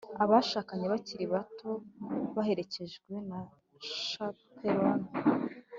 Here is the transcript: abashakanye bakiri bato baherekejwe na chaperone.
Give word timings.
abashakanye 0.23 0.85
bakiri 0.93 1.25
bato 1.33 1.69
baherekejwe 2.35 3.11
na 3.29 3.39
chaperone. 4.07 5.07